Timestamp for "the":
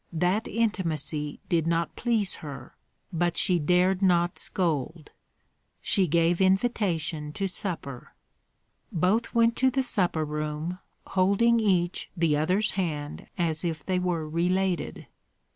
9.69-9.83, 12.17-12.35